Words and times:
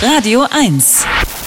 Radio 0.00 0.46
1. 0.52 1.37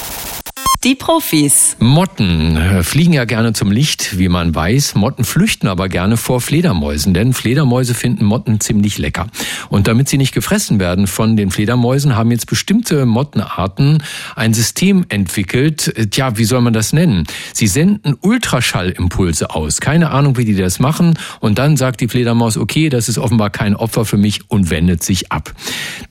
Die 0.84 0.96
Profis. 0.96 1.78
Motten 1.78 2.58
äh, 2.58 2.82
fliegen 2.82 3.14
ja 3.14 3.26
gerne 3.26 3.54
zum 3.54 3.72
Licht, 3.72 4.18
wie 4.18 4.30
man 4.30 4.56
weiß. 4.56 4.96
Motten 4.96 5.24
flüchten 5.24 5.68
aber 5.68 5.90
gerne 5.90 6.18
vor 6.18 6.42
Fledermäusen, 6.42 7.14
denn 7.14 7.34
Fledermäuse 7.34 7.94
finden 7.94 8.26
Motten 8.26 8.60
ziemlich 8.60 8.98
lecker. 8.98 9.28
Und 9.70 9.88
damit 9.88 10.10
sie 10.10 10.18
nicht 10.18 10.34
gefressen 10.34 10.80
werden 10.80 11.06
von 11.06 11.38
den 11.38 11.52
Fledermäusen, 11.52 12.16
haben 12.16 12.32
jetzt 12.32 12.48
bestimmte 12.48 13.06
Mottenarten 13.06 14.02
ein 14.36 14.56
System 14.56 15.06
entwickelt. 15.10 15.96
Äh, 15.96 16.08
tja, 16.08 16.40
wie 16.40 16.46
soll 16.46 16.62
man 16.62 16.74
das 16.74 16.94
nennen? 16.94 17.26
Sie 17.54 17.68
senden 17.68 18.16
Ultraschallimpulse 18.20 19.52
aus. 19.52 19.82
Keine 19.82 20.10
Ahnung, 20.10 20.38
wie 20.38 20.46
die 20.46 20.56
das 20.56 20.80
machen. 20.80 21.14
Und 21.42 21.60
dann 21.60 21.78
sagt 21.78 22.02
die 22.02 22.08
Fledermaus, 22.08 22.58
okay, 22.58 22.90
das 22.90 23.08
ist 23.08 23.20
offenbar 23.20 23.52
kein 23.52 23.76
Opfer 23.76 24.04
für 24.04 24.18
mich 24.18 24.50
und 24.50 24.72
wendet 24.72 25.04
sich 25.04 25.32
ab. 25.32 25.54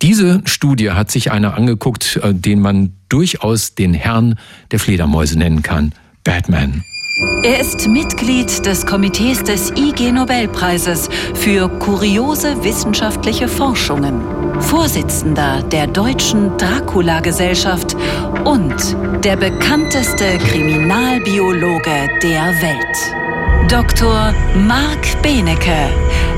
Diese 0.01 0.43
Studie 0.45 0.93
hat 0.93 1.11
sich 1.11 1.33
einer 1.33 1.55
angeguckt, 1.55 2.21
äh, 2.23 2.33
den 2.33 2.61
man 2.61 3.00
durchaus 3.11 3.75
den 3.75 3.93
Herrn 3.93 4.39
der 4.71 4.79
Fledermäuse 4.81 5.39
nennen 5.39 5.63
kann, 5.63 5.93
Batman. 6.25 6.83
Er 7.43 7.61
ist 7.61 7.87
Mitglied 7.87 8.65
des 8.65 8.87
Komitees 8.87 9.43
des 9.43 9.73
IG 9.73 10.11
Nobelpreises 10.11 11.09
für 11.35 11.69
kuriose 11.69 12.63
wissenschaftliche 12.65 13.47
Forschungen, 13.47 14.23
Vorsitzender 14.61 15.63
der 15.65 15.87
deutschen 15.87 16.57
Dracula-Gesellschaft 16.57 17.97
und 18.45 18.75
der 19.25 19.37
bekannteste 19.37 20.39
Kriminalbiologe 20.39 22.09
der 22.23 22.55
Welt. 22.63 23.71
Dr. 23.71 24.35
Marc 24.67 25.23
Benecke, 25.23 25.91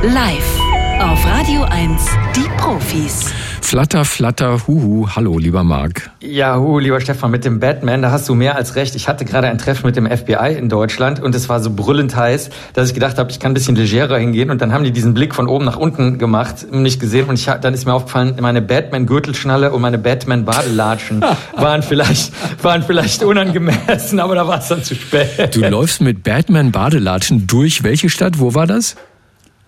live 0.03 0.59
auf 1.01 1.25
Radio 1.27 1.63
1, 1.63 2.07
die 2.37 2.49
Profis. 2.59 3.33
Flatter, 3.73 4.05
flatter, 4.05 4.67
huhu. 4.67 5.09
Hallo, 5.17 5.39
lieber 5.39 5.65
Marc. 5.65 6.11
Ja, 6.21 6.59
huhu, 6.59 6.79
lieber 6.79 7.01
Stefan, 7.01 7.31
mit 7.31 7.47
dem 7.47 7.59
Batman, 7.59 8.03
da 8.03 8.11
hast 8.11 8.29
du 8.29 8.35
mehr 8.35 8.55
als 8.55 8.77
recht. 8.77 8.95
Ich 8.97 9.09
hatte 9.09 9.25
gerade 9.25 9.49
ein 9.49 9.57
Treffen 9.57 9.87
mit 9.87 9.97
dem 9.97 10.05
FBI 10.05 10.55
in 10.59 10.69
Deutschland 10.69 11.21
und 11.21 11.35
es 11.35 11.49
war 11.49 11.59
so 11.59 11.71
brüllend 11.71 12.15
heiß, 12.15 12.51
dass 12.75 12.89
ich 12.89 12.95
gedacht 12.95 13.17
habe, 13.17 13.31
ich 13.31 13.41
kann 13.41 13.53
ein 13.53 13.55
bisschen 13.55 13.75
legerer 13.75 14.19
hingehen. 14.19 14.51
Und 14.51 14.61
dann 14.61 14.75
haben 14.75 14.85
die 14.85 14.91
diesen 14.91 15.15
Blick 15.15 15.35
von 15.35 15.49
oben 15.49 15.65
nach 15.65 15.79
unten 15.79 16.19
gemacht, 16.19 16.71
nicht 16.71 17.01
gesehen. 17.01 17.31
Und 17.31 17.39
ich, 17.39 17.47
dann 17.47 17.73
ist 17.73 17.87
mir 17.87 17.95
aufgefallen, 17.95 18.37
meine 18.43 18.61
Batman-Gürtelschnalle 18.61 19.73
und 19.73 19.81
meine 19.81 19.97
Batman-Badelatschen 19.97 21.25
waren 21.57 21.83
vielleicht, 21.83 22.31
waren 22.63 22.83
vielleicht 22.83 23.23
unangemessen, 23.23 24.21
aber 24.21 24.35
da 24.35 24.47
war 24.47 24.59
es 24.59 24.69
dann 24.69 24.85
zu 24.85 24.95
spät. 24.95 25.57
Du 25.57 25.61
läufst 25.61 26.03
mit 26.03 26.25
Batman-Badelatschen 26.25 27.47
durch 27.47 27.83
welche 27.83 28.11
Stadt? 28.11 28.39
Wo 28.39 28.55
war 28.55 28.67
das? 28.67 28.97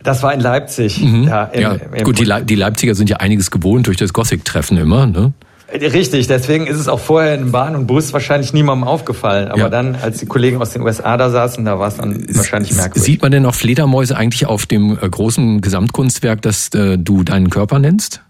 Das 0.04 0.22
war 0.22 0.32
in 0.32 0.40
Leipzig. 0.40 1.00
Mhm. 1.02 1.24
Ja, 1.24 1.44
im, 1.44 1.60
ja. 1.60 1.72
Im 1.72 2.04
gut, 2.04 2.20
die, 2.20 2.24
Le 2.24 2.44
die 2.44 2.54
Leipziger 2.54 2.94
sind 2.94 3.10
ja 3.10 3.16
einiges 3.16 3.50
gewohnt 3.50 3.88
durch 3.88 3.96
das 3.96 4.12
Gothic-Treffen 4.12 4.76
immer, 4.76 5.06
ne? 5.06 5.32
Richtig, 5.72 6.28
deswegen 6.28 6.66
ist 6.66 6.78
es 6.78 6.88
auch 6.88 7.00
vorher 7.00 7.34
in 7.34 7.50
Bahn 7.50 7.74
und 7.74 7.86
Bus 7.86 8.12
wahrscheinlich 8.12 8.52
niemandem 8.52 8.86
aufgefallen. 8.86 9.48
Aber 9.48 9.58
ja. 9.58 9.68
dann, 9.70 9.96
als 9.96 10.18
die 10.18 10.26
Kollegen 10.26 10.60
aus 10.60 10.70
den 10.70 10.82
USA 10.82 11.16
da 11.16 11.30
saßen, 11.30 11.64
da 11.64 11.78
war 11.78 11.88
es 11.88 11.96
dann 11.96 12.24
wahrscheinlich 12.32 12.74
merkwürdig. 12.74 13.02
Sieht 13.02 13.22
man 13.22 13.32
denn 13.32 13.44
auch 13.46 13.54
Fledermäuse 13.54 14.16
eigentlich 14.16 14.46
auf 14.46 14.66
dem 14.66 14.96
äh, 15.00 15.08
großen 15.08 15.62
Gesamtkunstwerk, 15.62 16.42
das 16.42 16.68
äh, 16.74 16.98
du 16.98 17.24
deinen 17.24 17.50
Körper 17.50 17.78
nennst? 17.78 18.20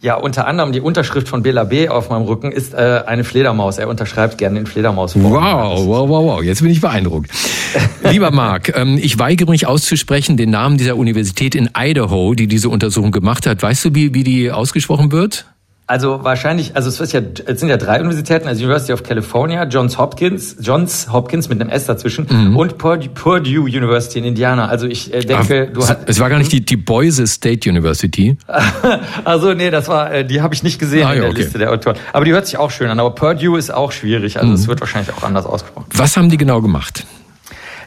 Ja, 0.00 0.14
unter 0.14 0.46
anderem 0.46 0.70
die 0.70 0.80
Unterschrift 0.80 1.28
von 1.28 1.42
Bela 1.42 1.64
B. 1.64 1.88
auf 1.88 2.08
meinem 2.08 2.22
Rücken 2.22 2.52
ist 2.52 2.72
äh, 2.72 3.02
eine 3.04 3.24
Fledermaus. 3.24 3.78
Er 3.78 3.88
unterschreibt 3.88 4.38
gerne 4.38 4.60
den 4.60 4.66
Fledermaus. 4.66 5.16
Wow, 5.16 5.84
wow, 5.84 6.08
wow, 6.08 6.24
wow. 6.24 6.42
Jetzt 6.42 6.62
bin 6.62 6.70
ich 6.70 6.80
beeindruckt. 6.80 7.30
Lieber 8.10 8.30
Marc, 8.30 8.76
ähm, 8.76 8.98
ich 9.00 9.18
weigere 9.18 9.50
mich 9.50 9.66
auszusprechen 9.66 10.36
den 10.36 10.50
Namen 10.50 10.78
dieser 10.78 10.96
Universität 10.96 11.54
in 11.54 11.70
Idaho, 11.76 12.34
die 12.34 12.46
diese 12.46 12.68
Untersuchung 12.68 13.12
gemacht 13.12 13.46
hat. 13.46 13.62
Weißt 13.62 13.84
du, 13.84 13.94
wie, 13.94 14.14
wie 14.14 14.24
die 14.24 14.50
ausgesprochen 14.50 15.12
wird? 15.12 15.46
Also 15.88 16.22
wahrscheinlich, 16.22 16.76
also 16.76 16.90
es, 16.90 17.00
ist 17.00 17.14
ja, 17.14 17.22
es 17.46 17.60
sind 17.60 17.70
ja 17.70 17.78
drei 17.78 17.98
Universitäten, 18.00 18.46
also 18.46 18.62
University 18.62 18.92
of 18.92 19.02
California, 19.02 19.64
Johns 19.64 19.96
Hopkins, 19.96 20.56
Johns 20.60 21.10
Hopkins 21.10 21.48
mit 21.48 21.62
einem 21.62 21.70
S 21.70 21.86
dazwischen 21.86 22.26
mhm. 22.28 22.58
und 22.58 22.76
Purdue, 22.76 23.62
University 23.62 24.18
in 24.18 24.26
Indiana. 24.26 24.68
Also 24.68 24.86
ich 24.86 25.14
äh, 25.14 25.20
denke, 25.20 25.68
Ach, 25.70 25.72
du 25.72 25.80
hast... 25.80 26.00
Es 26.04 26.20
war 26.20 26.28
gar 26.28 26.40
nicht 26.40 26.52
die, 26.52 26.62
die 26.62 26.76
Boise 26.76 27.26
State 27.26 27.70
University. 27.70 28.36
also 29.24 29.54
nee, 29.54 29.70
das 29.70 29.88
war, 29.88 30.12
äh, 30.12 30.26
die 30.26 30.42
habe 30.42 30.52
ich 30.52 30.62
nicht 30.62 30.78
gesehen 30.78 31.06
ah, 31.06 31.14
in 31.14 31.22
der 31.22 31.30
okay. 31.30 31.40
Liste 31.40 31.56
der 31.56 31.72
Autoren. 31.72 31.96
Aber 32.12 32.26
die 32.26 32.32
hört 32.32 32.44
sich 32.44 32.58
auch 32.58 32.70
schön 32.70 32.90
an. 32.90 33.00
Aber 33.00 33.14
Purdue 33.14 33.58
ist 33.58 33.72
auch 33.72 33.90
schwierig, 33.90 34.36
also 34.36 34.50
mhm. 34.50 34.56
es 34.56 34.68
wird 34.68 34.80
wahrscheinlich 34.80 35.16
auch 35.16 35.22
anders 35.22 35.46
ausgesprochen. 35.46 35.86
Was 35.94 36.18
haben 36.18 36.28
die 36.28 36.36
genau 36.36 36.60
gemacht? 36.60 37.06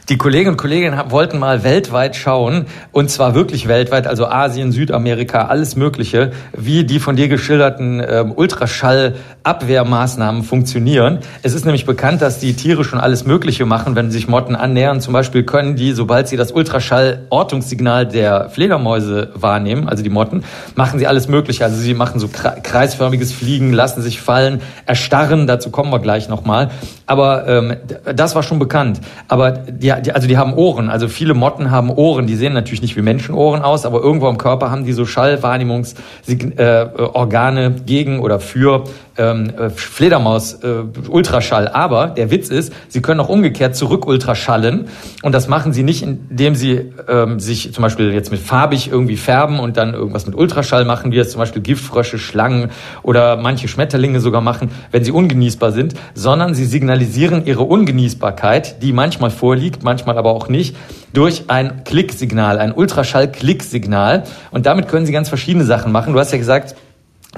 Die 0.08 0.18
Kolleginnen 0.18 0.54
und 0.54 0.56
Kollegen 0.56 1.00
wollten 1.10 1.38
mal 1.38 1.62
weltweit 1.62 2.16
schauen, 2.16 2.66
und 2.90 3.08
zwar 3.08 3.36
wirklich 3.36 3.68
weltweit, 3.68 4.08
also 4.08 4.26
Asien, 4.26 4.72
Südamerika, 4.72 5.42
alles 5.42 5.76
Mögliche, 5.76 6.32
wie 6.56 6.82
die 6.82 6.98
von 6.98 7.14
dir 7.14 7.28
geschilderten 7.28 8.02
ähm, 8.04 8.32
Ultraschallabwehrmaßnahmen 8.32 10.42
funktionieren. 10.42 11.20
Es 11.44 11.54
ist 11.54 11.66
nämlich 11.66 11.86
bekannt, 11.86 12.20
dass 12.20 12.40
die 12.40 12.54
Tiere 12.54 12.82
schon 12.82 12.98
alles 12.98 13.26
Mögliche 13.26 13.64
machen, 13.64 13.94
wenn 13.94 14.10
sich 14.10 14.26
Motten 14.26 14.56
annähern. 14.56 15.00
Zum 15.00 15.12
Beispiel 15.12 15.44
können 15.44 15.76
die, 15.76 15.92
sobald 15.92 16.26
sie 16.26 16.36
das 16.36 16.50
Ultraschall-Ortungssignal 16.50 18.08
der 18.08 18.50
Fledermäuse 18.50 19.30
wahrnehmen, 19.34 19.88
also 19.88 20.02
die 20.02 20.10
Motten, 20.10 20.42
machen 20.74 20.98
sie 20.98 21.06
alles 21.06 21.28
Mögliche. 21.28 21.64
Also 21.64 21.76
sie 21.76 21.94
machen 21.94 22.18
so 22.18 22.28
kreisförmiges 22.28 23.30
Fliegen, 23.30 23.72
lassen 23.72 24.02
sich 24.02 24.20
fallen, 24.20 24.62
erstarren, 24.84 25.46
dazu 25.46 25.70
kommen 25.70 25.92
wir 25.92 26.00
gleich 26.00 26.28
nochmal. 26.28 26.72
Aber 27.06 27.46
ähm, 27.46 27.76
das 28.16 28.34
war 28.34 28.42
schon 28.42 28.58
bekannt. 28.58 29.00
Aber 29.28 29.52
die 29.52 29.91
die, 30.00 30.12
also 30.12 30.28
die 30.28 30.38
haben 30.38 30.54
Ohren. 30.54 30.90
Also 30.90 31.08
viele 31.08 31.34
Motten 31.34 31.70
haben 31.70 31.90
Ohren. 31.90 32.26
Die 32.26 32.36
sehen 32.36 32.52
natürlich 32.52 32.82
nicht 32.82 32.96
wie 32.96 33.02
Menschenohren 33.02 33.62
aus, 33.62 33.86
aber 33.86 34.00
irgendwo 34.00 34.28
im 34.28 34.38
Körper 34.38 34.70
haben 34.70 34.84
die 34.84 34.92
so 34.92 35.06
Schallwahrnehmungsorgane 35.06 37.66
äh, 37.66 37.70
gegen 37.84 38.20
oder 38.20 38.38
für 38.40 38.84
ähm, 39.16 39.52
äh, 39.56 39.70
Fledermaus 39.70 40.54
äh, 40.62 40.84
Ultraschall. 41.08 41.68
Aber 41.68 42.08
der 42.08 42.30
Witz 42.30 42.48
ist, 42.48 42.72
sie 42.88 43.02
können 43.02 43.20
auch 43.20 43.28
umgekehrt 43.28 43.76
zurück 43.76 44.06
Ultraschallen 44.06 44.88
und 45.22 45.32
das 45.32 45.48
machen 45.48 45.72
sie 45.72 45.82
nicht, 45.82 46.02
indem 46.02 46.54
sie 46.54 46.92
ähm, 47.08 47.40
sich 47.40 47.72
zum 47.72 47.82
Beispiel 47.82 48.12
jetzt 48.12 48.30
mit 48.30 48.40
farbig 48.40 48.90
irgendwie 48.90 49.16
färben 49.16 49.58
und 49.58 49.76
dann 49.76 49.94
irgendwas 49.94 50.26
mit 50.26 50.34
Ultraschall 50.34 50.84
machen, 50.84 51.12
wie 51.12 51.16
das 51.16 51.30
zum 51.30 51.38
Beispiel 51.38 51.62
Giftfrösche, 51.62 52.18
Schlangen 52.18 52.70
oder 53.02 53.36
manche 53.36 53.68
Schmetterlinge 53.68 54.20
sogar 54.20 54.40
machen, 54.40 54.70
wenn 54.90 55.04
sie 55.04 55.12
ungenießbar 55.12 55.72
sind, 55.72 55.94
sondern 56.14 56.54
sie 56.54 56.64
signalisieren 56.64 57.46
ihre 57.46 57.62
Ungenießbarkeit, 57.62 58.82
die 58.82 58.92
manchmal 58.92 59.30
vorliegt, 59.30 59.82
manchmal 59.82 60.18
aber 60.18 60.30
auch 60.30 60.48
nicht, 60.48 60.76
durch 61.12 61.44
ein 61.48 61.84
Klicksignal, 61.84 62.58
ein 62.58 62.72
Ultraschall-Klicksignal. 62.72 64.24
Und 64.50 64.66
damit 64.66 64.88
können 64.88 65.06
sie 65.06 65.12
ganz 65.12 65.28
verschiedene 65.28 65.64
Sachen 65.64 65.92
machen. 65.92 66.12
Du 66.12 66.18
hast 66.18 66.32
ja 66.32 66.38
gesagt, 66.38 66.74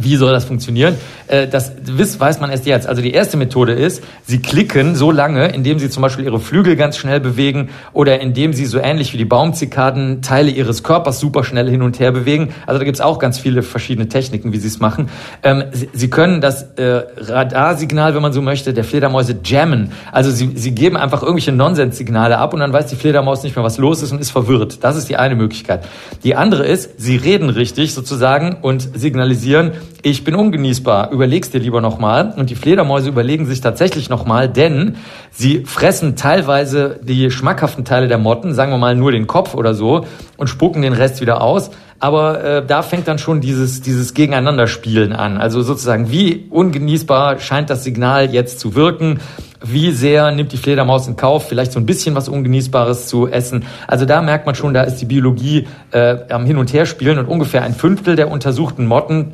wie 0.01 0.17
soll 0.17 0.33
das 0.33 0.45
funktionieren? 0.45 0.97
Äh, 1.29 1.47
das 1.47 1.71
weiß 2.19 2.41
man 2.41 2.51
erst 2.51 2.67
jetzt. 2.67 2.89
Also 2.89 3.01
die 3.01 3.13
erste 3.13 3.37
Methode 3.37 3.75
ist, 3.75 4.03
sie 4.27 4.41
klicken 4.43 4.97
so 4.97 5.13
lange, 5.13 5.47
indem 5.49 5.79
sie 5.79 5.89
zum 5.89 6.03
Beispiel 6.03 6.25
ihre 6.25 6.41
Flügel 6.41 6.75
ganz 6.75 6.97
schnell 6.97 7.21
bewegen 7.21 7.69
oder 7.93 8.21
indem 8.21 8.55
sie 8.55 8.67
so 8.67 8.79
ähnlich 8.79 9.13
wie 9.13 9.19
die 9.19 9.25
Baumzikaden 9.25 10.21
Teile 10.21 10.51
ihres 10.51 10.83
Körpers 10.83 11.21
super 11.21 11.45
schnell 11.45 11.71
hin 11.71 11.81
und 11.81 12.01
her 12.01 12.11
bewegen. 12.11 12.53
Also 12.67 12.81
da 12.81 12.85
gibt's 12.85 13.01
auch 13.01 13.21
ganz 13.21 13.39
viele 13.39 13.63
verschiedene 13.63 14.09
Techniken, 14.09 14.53
wie 14.53 14.59
sie 14.59 14.67
es 14.67 14.81
machen. 14.81 15.11
Ähm, 15.45 15.63
sie 15.93 16.11
können 16.11 16.41
das 16.41 16.63
äh, 16.77 17.03
Radarsignal, 17.17 18.17
wenn 18.17 18.23
man 18.23 18.33
so 18.33 18.43
möchte, 18.43 18.75
der 18.75 18.83
Fledermäuse 18.83 19.37
jammen. 19.45 19.93
Also 20.11 20.33
sie, 20.33 20.51
sie 20.57 20.75
geben 20.75 20.97
einfach 20.97 21.23
irgendwelche 21.23 21.53
Nonsenssignale 21.53 22.39
ab 22.39 22.53
und 22.53 22.59
dann 22.59 22.73
weiß 22.73 22.89
die 22.89 22.97
Fledermaus 22.97 23.45
nicht 23.45 23.55
mehr, 23.55 23.65
was 23.65 23.79
los 23.79 24.03
ist 24.03 24.11
und 24.11 24.21
ist 24.21 24.33
verwirrt. 24.33 24.83
Das 24.83 24.97
ist 24.97 25.09
die 25.09 25.17
eine 25.17 25.37
Möglichkeit. 25.37 25.87
Die 26.25 26.35
andere 26.35 26.67
ist, 26.67 27.01
sie 27.01 27.15
reden 27.15 27.49
richtig 27.49 27.95
sozusagen 27.95 28.57
und 28.61 28.89
signalisieren, 28.99 29.73
ich 30.03 30.23
bin 30.23 30.35
ungenießbar, 30.35 31.11
überlegst 31.13 31.55
dir 31.55 31.61
lieber 31.61 31.81
nochmal. 31.81 32.35
Und 32.37 32.51
die 32.51 32.55
Fledermäuse 32.55 33.09
überlegen 33.09 33.47
sich 33.47 33.61
tatsächlich 33.61 34.11
nochmal, 34.11 34.49
denn 34.49 34.97
sie 35.31 35.65
fressen 35.65 36.15
teilweise 36.15 37.01
die 37.03 37.31
schmackhaften 37.31 37.85
Teile 37.85 38.07
der 38.09 38.19
Motten, 38.19 38.53
sagen 38.55 38.71
wir 38.71 38.79
mal 38.79 38.95
nur 38.95 39.13
den 39.13 39.27
Kopf 39.27 39.55
oder 39.55 39.75
so, 39.75 40.07
und 40.37 40.49
spucken 40.49 40.83
den 40.83 40.93
Rest 40.93 41.21
wieder 41.21 41.41
aus. 41.41 41.71
Aber 42.01 42.45
äh, 42.45 42.67
da 42.67 42.83
fängt 42.83 43.09
dann 43.09 43.19
schon 43.19 43.41
dieses, 43.41 43.81
dieses 43.81 44.13
Gegeneinanderspielen 44.13 45.15
an. 45.15 45.39
Also 45.39 45.63
sozusagen, 45.63 46.11
wie 46.11 46.47
ungenießbar 46.51 47.39
scheint 47.39 47.71
das 47.71 47.83
Signal 47.83 48.31
jetzt 48.31 48.61
zu 48.61 48.75
wirken? 48.75 49.21
Wie 49.65 49.93
sehr 49.93 50.31
nimmt 50.31 50.53
die 50.53 50.59
Fledermaus 50.59 51.09
in 51.09 51.17
Kauf, 51.17 51.49
vielleicht 51.49 51.73
so 51.73 51.81
ein 51.81 51.87
bisschen 51.87 52.15
was 52.15 52.29
Ungenießbares 52.29 53.07
zu 53.07 53.29
essen? 53.29 53.65
Also 53.87 54.05
da 54.05 54.21
merkt 54.21 54.45
man 54.45 54.55
schon, 54.55 54.75
da 54.75 54.83
ist 54.83 54.97
die 54.97 55.07
Biologie 55.07 55.67
äh, 55.93 56.17
am 56.29 56.45
Hin- 56.45 56.59
und 56.59 56.75
Herspielen 56.75 57.17
und 57.17 57.27
ungefähr 57.27 57.63
ein 57.63 57.73
Fünftel 57.73 58.17
der 58.17 58.31
untersuchten 58.31 58.85
Motten 58.85 59.33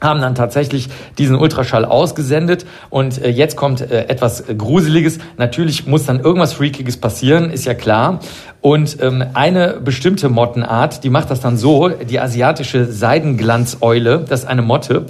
haben 0.00 0.20
dann 0.20 0.34
tatsächlich 0.34 0.88
diesen 1.18 1.36
Ultraschall 1.36 1.84
ausgesendet 1.84 2.66
und 2.88 3.22
äh, 3.22 3.28
jetzt 3.28 3.56
kommt 3.56 3.80
äh, 3.80 4.06
etwas 4.08 4.44
Gruseliges. 4.46 5.18
Natürlich 5.36 5.86
muss 5.86 6.06
dann 6.06 6.20
irgendwas 6.20 6.54
Freakiges 6.54 6.96
passieren, 6.96 7.50
ist 7.50 7.64
ja 7.64 7.74
klar. 7.74 8.20
Und 8.60 8.98
ähm, 9.00 9.24
eine 9.34 9.80
bestimmte 9.82 10.28
Mottenart, 10.28 11.02
die 11.04 11.10
macht 11.10 11.30
das 11.30 11.40
dann 11.40 11.56
so, 11.56 11.88
die 11.88 12.20
asiatische 12.20 12.84
Seidenglanzeule, 12.84 14.24
das 14.28 14.40
ist 14.40 14.46
eine 14.46 14.62
Motte, 14.62 15.06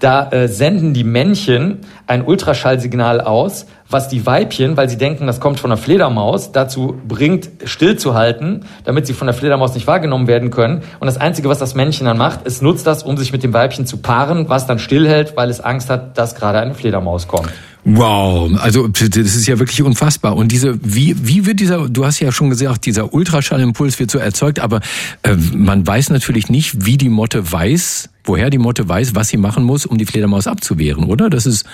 da 0.00 0.30
äh, 0.30 0.48
senden 0.48 0.94
die 0.94 1.04
Männchen 1.04 1.78
ein 2.06 2.24
Ultraschallsignal 2.24 3.20
aus, 3.20 3.66
was 3.90 4.08
die 4.08 4.26
Weibchen, 4.26 4.76
weil 4.76 4.88
sie 4.88 4.98
denken, 4.98 5.26
das 5.26 5.40
kommt 5.40 5.60
von 5.60 5.70
der 5.70 5.78
Fledermaus, 5.78 6.52
dazu 6.52 7.00
bringt, 7.06 7.48
stillzuhalten, 7.64 8.66
damit 8.84 9.06
sie 9.06 9.14
von 9.14 9.26
der 9.26 9.34
Fledermaus 9.34 9.74
nicht 9.74 9.86
wahrgenommen 9.86 10.26
werden 10.26 10.50
können. 10.50 10.82
Und 11.00 11.06
das 11.06 11.16
Einzige, 11.16 11.48
was 11.48 11.58
das 11.58 11.74
Männchen 11.74 12.06
dann 12.06 12.18
macht, 12.18 12.40
es 12.44 12.60
nutzt 12.60 12.86
das, 12.86 13.02
um 13.02 13.16
sich 13.16 13.32
mit 13.32 13.42
dem 13.42 13.52
Weibchen 13.52 13.86
zu 13.86 13.98
paaren, 13.98 14.48
was 14.48 14.66
dann 14.66 14.78
stillhält, 14.78 15.36
weil 15.36 15.48
es 15.48 15.60
Angst 15.60 15.90
hat, 15.90 16.18
dass 16.18 16.34
gerade 16.34 16.58
eine 16.58 16.74
Fledermaus 16.74 17.28
kommt. 17.28 17.50
Wow, 17.84 18.50
also 18.58 18.88
das 18.88 19.16
ist 19.16 19.46
ja 19.46 19.58
wirklich 19.58 19.82
unfassbar. 19.82 20.36
Und 20.36 20.52
diese, 20.52 20.78
wie, 20.82 21.16
wie 21.26 21.46
wird 21.46 21.60
dieser, 21.60 21.88
du 21.88 22.04
hast 22.04 22.20
ja 22.20 22.32
schon 22.32 22.50
gesagt, 22.50 22.84
dieser 22.86 23.14
Ultraschallimpuls 23.14 23.98
wird 23.98 24.10
so 24.10 24.18
erzeugt, 24.18 24.60
aber 24.60 24.80
äh, 25.22 25.36
man 25.54 25.86
weiß 25.86 26.10
natürlich 26.10 26.48
nicht, 26.50 26.84
wie 26.84 26.96
die 26.96 27.08
Motte 27.08 27.50
weiß, 27.50 28.10
woher 28.24 28.50
die 28.50 28.58
Motte 28.58 28.88
weiß, 28.88 29.14
was 29.14 29.28
sie 29.28 29.38
machen 29.38 29.64
muss, 29.64 29.86
um 29.86 29.96
die 29.96 30.06
Fledermaus 30.06 30.46
abzuwehren, 30.46 31.04
oder? 31.04 31.30
Das 31.30 31.46
ist 31.46 31.64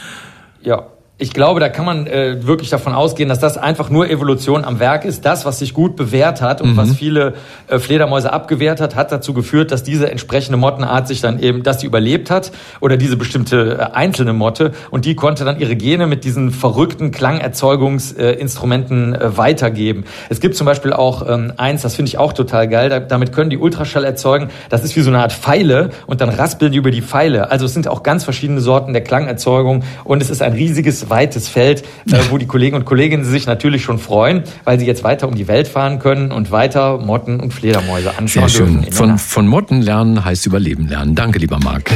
ja, 0.62 0.86
ich 1.16 1.32
glaube, 1.32 1.60
da 1.60 1.68
kann 1.68 1.84
man 1.84 2.08
äh, 2.08 2.44
wirklich 2.44 2.70
davon 2.70 2.92
ausgehen, 2.92 3.28
dass 3.28 3.38
das 3.38 3.56
einfach 3.56 3.88
nur 3.88 4.10
Evolution 4.10 4.64
am 4.64 4.80
Werk 4.80 5.04
ist. 5.04 5.24
Das, 5.24 5.44
was 5.44 5.60
sich 5.60 5.72
gut 5.72 5.94
bewährt 5.94 6.42
hat 6.42 6.60
und 6.60 6.72
mhm. 6.72 6.76
was 6.76 6.96
viele 6.96 7.34
äh, 7.68 7.78
Fledermäuse 7.78 8.32
abgewehrt 8.32 8.80
hat, 8.80 8.96
hat 8.96 9.12
dazu 9.12 9.32
geführt, 9.32 9.70
dass 9.70 9.84
diese 9.84 10.10
entsprechende 10.10 10.58
Mottenart 10.58 11.06
sich 11.06 11.20
dann 11.20 11.38
eben, 11.38 11.62
dass 11.62 11.80
sie 11.80 11.86
überlebt 11.86 12.32
hat 12.32 12.50
oder 12.80 12.96
diese 12.96 13.16
bestimmte 13.16 13.78
äh, 13.78 13.94
einzelne 13.94 14.32
Motte 14.32 14.72
und 14.90 15.04
die 15.04 15.14
konnte 15.14 15.44
dann 15.44 15.60
ihre 15.60 15.76
Gene 15.76 16.08
mit 16.08 16.24
diesen 16.24 16.50
verrückten 16.50 17.12
Klangerzeugungsinstrumenten 17.12 19.14
äh, 19.14 19.36
weitergeben. 19.36 20.06
Es 20.30 20.40
gibt 20.40 20.56
zum 20.56 20.64
Beispiel 20.64 20.92
auch 20.92 21.28
ähm, 21.28 21.52
eins, 21.56 21.82
das 21.82 21.94
finde 21.94 22.08
ich 22.08 22.18
auch 22.18 22.32
total 22.32 22.66
geil. 22.66 22.88
Da, 22.88 22.98
damit 22.98 23.30
können 23.30 23.50
die 23.50 23.58
Ultraschall 23.58 24.02
erzeugen. 24.02 24.48
Das 24.68 24.82
ist 24.82 24.96
wie 24.96 25.00
so 25.00 25.10
eine 25.10 25.20
Art 25.20 25.32
Pfeile 25.32 25.90
und 26.08 26.20
dann 26.20 26.28
raspeln 26.28 26.72
die 26.72 26.78
über 26.78 26.90
die 26.90 27.02
Pfeile. 27.02 27.52
Also 27.52 27.66
es 27.66 27.72
sind 27.72 27.86
auch 27.86 28.02
ganz 28.02 28.24
verschiedene 28.24 28.60
Sorten 28.60 28.92
der 28.92 29.04
Klangerzeugung 29.04 29.84
und 30.02 30.20
es 30.20 30.28
ist 30.28 30.42
ein 30.42 30.54
riesiges 30.54 31.04
weites 31.14 31.48
Feld, 31.48 31.84
äh, 32.10 32.18
wo 32.30 32.38
die 32.38 32.46
Kollegen 32.46 32.74
und 32.74 32.84
Kolleginnen 32.84 33.24
sich 33.24 33.46
natürlich 33.46 33.82
schon 33.82 34.00
freuen, 34.00 34.42
weil 34.64 34.80
sie 34.80 34.86
jetzt 34.86 35.04
weiter 35.04 35.28
um 35.28 35.36
die 35.36 35.46
Welt 35.46 35.68
fahren 35.68 36.00
können 36.00 36.32
und 36.32 36.50
weiter 36.50 36.98
Motten 36.98 37.38
und 37.38 37.54
Fledermäuse 37.54 38.10
anschauen 38.18 38.48
Sehr 38.48 38.66
schön. 38.66 38.92
Von, 38.92 39.18
von 39.18 39.46
Motten 39.46 39.80
lernen 39.80 40.24
heißt 40.24 40.44
Überleben 40.46 40.88
lernen. 40.88 41.14
Danke, 41.14 41.38
lieber 41.38 41.60
Marc. 41.62 41.90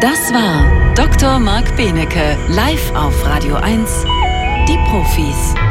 Das 0.00 0.32
war 0.32 0.94
Dr. 0.94 1.40
Marc 1.40 1.76
Benecke, 1.76 2.36
live 2.48 2.94
auf 2.94 3.26
Radio 3.26 3.56
1, 3.56 4.04
die 4.68 4.78
Profis. 4.88 5.67